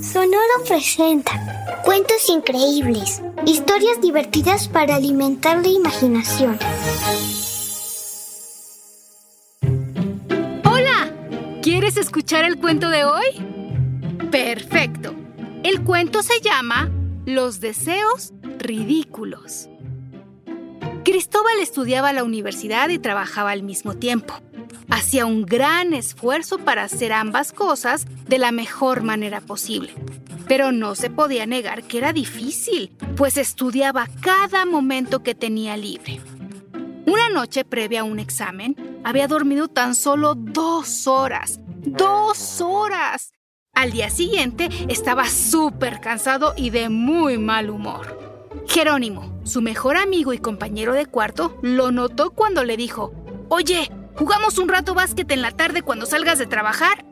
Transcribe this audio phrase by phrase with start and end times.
[0.00, 1.32] Sonoro presenta
[1.84, 6.58] cuentos increíbles, historias divertidas para alimentar la imaginación.
[10.64, 11.12] ¡Hola!
[11.62, 13.26] ¿Quieres escuchar el cuento de hoy?
[14.30, 15.14] Perfecto.
[15.62, 16.90] El cuento se llama
[17.26, 19.68] Los deseos ridículos.
[21.04, 24.34] Cristóbal estudiaba a la universidad y trabajaba al mismo tiempo
[24.90, 29.94] hacía un gran esfuerzo para hacer ambas cosas de la mejor manera posible.
[30.46, 36.20] Pero no se podía negar que era difícil, pues estudiaba cada momento que tenía libre.
[37.06, 41.60] Una noche previa a un examen, había dormido tan solo dos horas.
[41.80, 43.32] ¡Dos horas!
[43.72, 48.18] Al día siguiente estaba súper cansado y de muy mal humor.
[48.66, 53.12] Jerónimo, su mejor amigo y compañero de cuarto, lo notó cuando le dijo,
[53.48, 57.04] Oye, ¿Jugamos un rato básquet en la tarde cuando salgas de trabajar?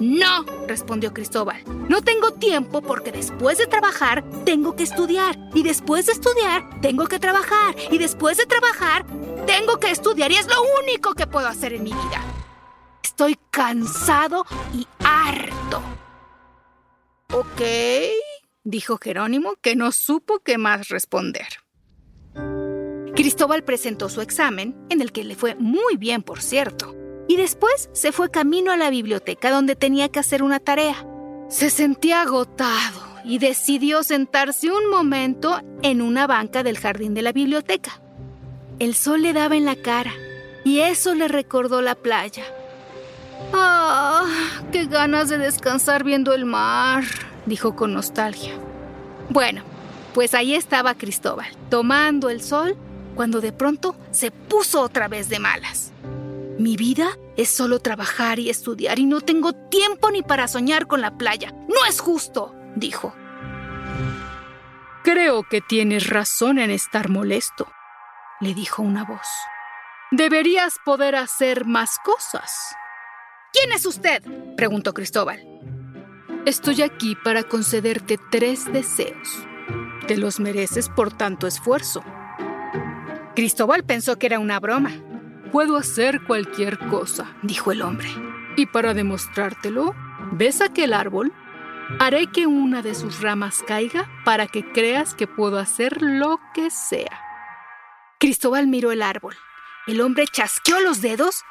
[0.00, 1.62] No, respondió Cristóbal.
[1.90, 5.38] No tengo tiempo porque después de trabajar tengo que estudiar.
[5.54, 7.76] Y después de estudiar tengo que trabajar.
[7.90, 9.04] Y después de trabajar
[9.46, 10.32] tengo que estudiar.
[10.32, 12.22] Y es lo único que puedo hacer en mi vida.
[13.02, 15.82] Estoy cansado y harto.
[17.30, 17.62] Ok,
[18.64, 21.48] dijo Jerónimo, que no supo qué más responder.
[23.14, 26.96] Cristóbal presentó su examen, en el que le fue muy bien, por cierto,
[27.28, 31.06] y después se fue camino a la biblioteca donde tenía que hacer una tarea.
[31.48, 37.32] Se sentía agotado y decidió sentarse un momento en una banca del jardín de la
[37.32, 38.00] biblioteca.
[38.78, 40.12] El sol le daba en la cara
[40.64, 42.44] y eso le recordó la playa.
[43.52, 44.24] ¡Ah!
[44.72, 47.04] ¡Qué ganas de descansar viendo el mar!
[47.44, 48.54] dijo con nostalgia.
[49.28, 49.62] Bueno,
[50.14, 52.76] pues ahí estaba Cristóbal, tomando el sol
[53.14, 55.92] cuando de pronto se puso otra vez de malas.
[56.58, 61.00] Mi vida es solo trabajar y estudiar y no tengo tiempo ni para soñar con
[61.00, 61.52] la playa.
[61.68, 63.14] No es justo, dijo.
[65.02, 67.66] Creo que tienes razón en estar molesto,
[68.40, 69.26] le dijo una voz.
[70.12, 72.76] Deberías poder hacer más cosas.
[73.52, 74.22] ¿Quién es usted?
[74.56, 75.42] preguntó Cristóbal.
[76.44, 79.46] Estoy aquí para concederte tres deseos.
[80.06, 82.02] Te los mereces por tanto esfuerzo.
[83.34, 84.90] Cristóbal pensó que era una broma.
[85.52, 88.08] Puedo hacer cualquier cosa, dijo el hombre.
[88.56, 89.94] Y para demostrártelo,
[90.32, 91.32] ¿ves aquel árbol?
[91.98, 96.70] Haré que una de sus ramas caiga para que creas que puedo hacer lo que
[96.70, 97.20] sea.
[98.18, 99.34] Cristóbal miró el árbol.
[99.86, 101.42] El hombre chasqueó los dedos.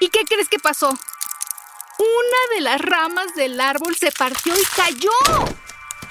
[0.00, 0.90] ¿Y qué crees que pasó?
[0.90, 5.10] Una de las ramas del árbol se partió y cayó.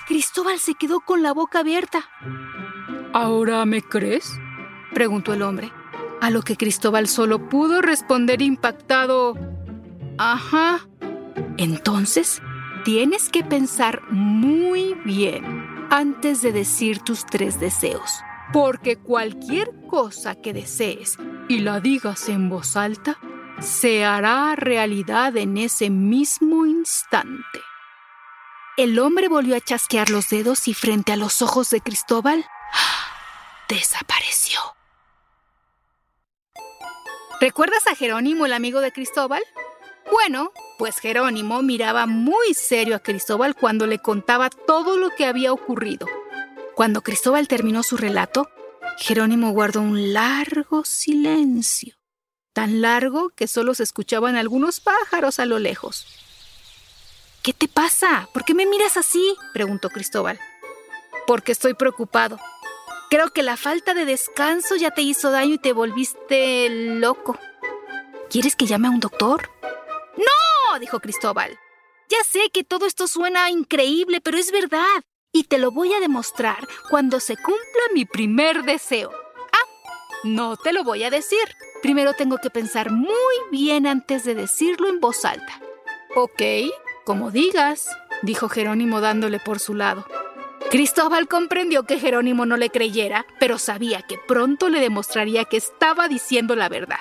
[0.07, 2.09] Cristóbal se quedó con la boca abierta.
[3.13, 4.39] ¿Ahora me crees?
[4.95, 5.71] Preguntó el hombre,
[6.21, 9.35] a lo que Cristóbal solo pudo responder impactado,
[10.17, 10.87] Ajá.
[11.57, 12.41] Entonces,
[12.83, 18.21] tienes que pensar muy bien antes de decir tus tres deseos,
[18.53, 21.17] porque cualquier cosa que desees
[21.47, 23.17] y la digas en voz alta,
[23.59, 27.59] se hará realidad en ese mismo instante.
[28.77, 32.45] El hombre volvió a chasquear los dedos y frente a los ojos de Cristóbal,
[33.69, 34.74] desapareció.
[37.41, 39.43] ¿Recuerdas a Jerónimo, el amigo de Cristóbal?
[40.09, 45.51] Bueno, pues Jerónimo miraba muy serio a Cristóbal cuando le contaba todo lo que había
[45.51, 46.07] ocurrido.
[46.75, 48.49] Cuando Cristóbal terminó su relato,
[48.97, 51.95] Jerónimo guardó un largo silencio,
[52.53, 56.07] tan largo que solo se escuchaban algunos pájaros a lo lejos.
[57.43, 58.29] ¿Qué te pasa?
[58.33, 59.35] ¿Por qué me miras así?
[59.53, 60.39] preguntó Cristóbal.
[61.27, 62.39] Porque estoy preocupado,
[63.09, 67.37] Creo que la falta de descanso ya te hizo daño y te volviste loco.
[68.29, 69.49] ¿Quieres que llame a un doctor?
[70.17, 71.57] No, dijo Cristóbal.
[72.09, 75.03] Ya sé que todo esto suena increíble, pero es verdad.
[75.31, 79.11] Y te lo voy a demostrar cuando se cumpla mi primer deseo.
[79.51, 79.69] Ah,
[80.23, 81.47] no te lo voy a decir.
[81.81, 85.61] Primero tengo que pensar muy bien antes de decirlo en voz alta.
[86.15, 86.41] Ok,
[87.05, 87.87] como digas,
[88.23, 90.05] dijo Jerónimo dándole por su lado.
[90.75, 96.09] Cristóbal comprendió que Jerónimo no le creyera, pero sabía que pronto le demostraría que estaba
[96.09, 96.99] diciendo la verdad.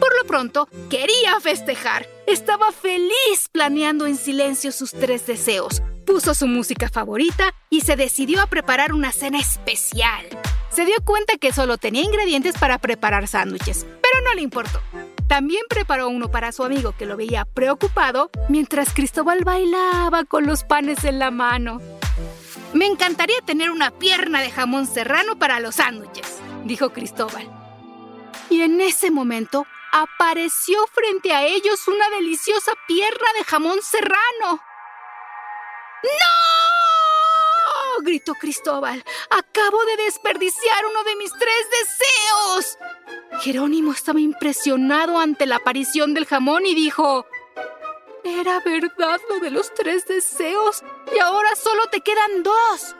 [0.00, 2.08] Por lo pronto, quería festejar.
[2.26, 5.82] Estaba feliz planeando en silencio sus tres deseos.
[6.04, 10.26] Puso su música favorita y se decidió a preparar una cena especial.
[10.68, 14.80] Se dio cuenta que solo tenía ingredientes para preparar sándwiches, pero no le importó.
[15.28, 20.64] También preparó uno para su amigo que lo veía preocupado mientras Cristóbal bailaba con los
[20.64, 21.80] panes en la mano.
[22.72, 27.48] Me encantaría tener una pierna de jamón serrano para los sándwiches, dijo Cristóbal.
[28.50, 34.60] Y en ese momento apareció frente a ellos una deliciosa pierna de jamón serrano.
[36.02, 36.48] ¡No!
[38.02, 39.04] gritó Cristóbal.
[39.30, 42.78] Acabo de desperdiciar uno de mis tres deseos.
[43.42, 47.26] Jerónimo estaba impresionado ante la aparición del jamón y dijo,
[48.28, 50.82] era verdad lo de los tres deseos
[51.14, 52.96] y ahora solo te quedan dos.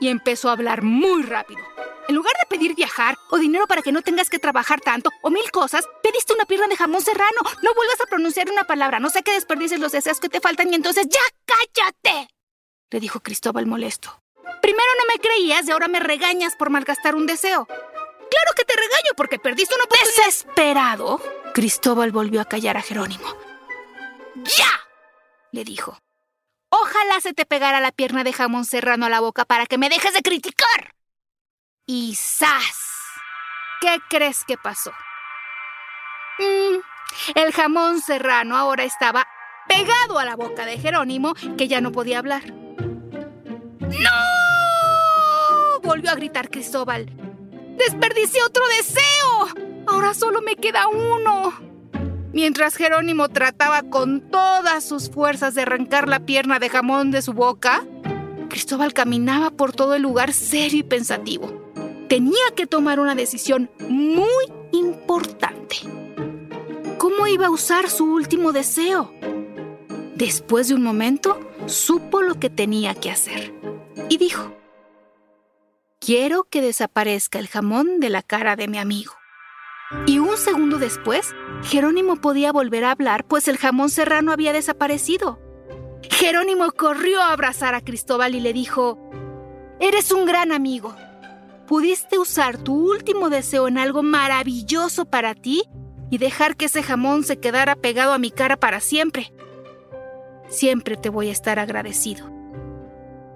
[0.00, 1.60] Y empezó a hablar muy rápido.
[2.08, 5.30] En lugar de pedir viajar o dinero para que no tengas que trabajar tanto o
[5.30, 7.40] mil cosas, pediste una pierna de jamón serrano.
[7.62, 10.72] No vuelvas a pronunciar una palabra, no sé qué desperdices los deseos que te faltan
[10.72, 12.28] y entonces ¡ya cállate!
[12.90, 14.20] Le dijo Cristóbal molesto.
[14.60, 17.66] Primero no me creías y ahora me regañas por malgastar un deseo.
[17.66, 20.24] Claro que te regaño porque perdiste una oportunidad.
[20.26, 21.20] Desesperado,
[21.54, 23.39] Cristóbal volvió a callar a Jerónimo.
[24.44, 24.80] ¡Ya!
[25.52, 25.98] le dijo.
[26.70, 29.88] Ojalá se te pegara la pierna de jamón serrano a la boca para que me
[29.88, 30.94] dejes de criticar.
[31.86, 32.78] Y ¡zas!
[33.80, 34.92] ¿Qué crees que pasó?
[36.38, 36.78] Mm,
[37.34, 39.26] el jamón serrano ahora estaba
[39.68, 42.52] pegado a la boca de Jerónimo, que ya no podía hablar.
[43.80, 44.20] ¡No!
[45.82, 47.10] volvió a gritar Cristóbal.
[47.76, 49.48] ¡Desperdicié otro deseo!
[49.86, 51.69] Ahora solo me queda uno.
[52.32, 57.32] Mientras Jerónimo trataba con todas sus fuerzas de arrancar la pierna de jamón de su
[57.32, 57.84] boca,
[58.48, 61.72] Cristóbal caminaba por todo el lugar serio y pensativo.
[62.08, 65.76] Tenía que tomar una decisión muy importante.
[66.98, 69.12] ¿Cómo iba a usar su último deseo?
[70.14, 73.54] Después de un momento, supo lo que tenía que hacer
[74.08, 74.54] y dijo,
[75.98, 79.19] quiero que desaparezca el jamón de la cara de mi amigo.
[80.06, 85.40] Y un segundo después, Jerónimo podía volver a hablar, pues el jamón serrano había desaparecido.
[86.10, 88.98] Jerónimo corrió a abrazar a Cristóbal y le dijo,
[89.80, 90.94] Eres un gran amigo.
[91.66, 95.64] Pudiste usar tu último deseo en algo maravilloso para ti
[96.08, 99.32] y dejar que ese jamón se quedara pegado a mi cara para siempre.
[100.48, 102.30] Siempre te voy a estar agradecido.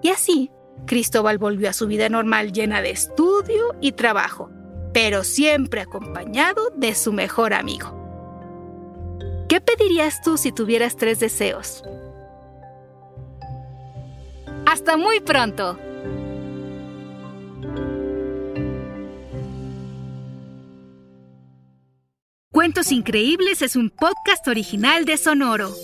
[0.03, 0.51] Y así,
[0.87, 4.51] Cristóbal volvió a su vida normal llena de estudio y trabajo
[4.95, 8.01] pero siempre acompañado de su mejor amigo.
[9.49, 11.83] ¿Qué pedirías tú si tuvieras tres deseos?
[14.67, 15.77] Hasta muy pronto.
[22.53, 25.75] Cuentos Increíbles es un podcast original de Sonoro.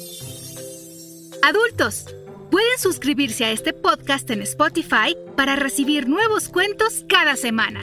[1.42, 2.06] Adultos,
[2.48, 7.82] pueden suscribirse a este podcast en Spotify para recibir nuevos cuentos cada semana.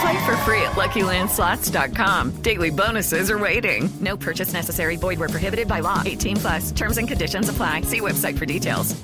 [0.00, 2.42] Play for free at LuckyLandSlots.com.
[2.42, 3.88] Daily bonuses are waiting.
[4.00, 4.96] No purchase necessary.
[4.96, 6.02] Void were prohibited by law.
[6.04, 6.72] 18 plus.
[6.72, 7.82] Terms and conditions apply.
[7.82, 8.94] See website for details.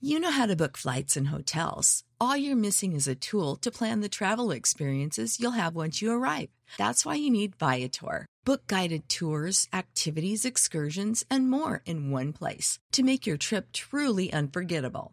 [0.00, 2.04] You know how to book flights and hotels.
[2.20, 6.12] All you're missing is a tool to plan the travel experiences you'll have once you
[6.12, 6.50] arrive.
[6.76, 8.26] That's why you need Viator.
[8.44, 14.30] Book guided tours, activities, excursions, and more in one place to make your trip truly
[14.30, 15.12] unforgettable.